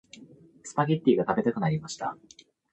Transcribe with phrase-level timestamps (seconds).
[0.63, 2.17] スパゲッティが食べたくなりました。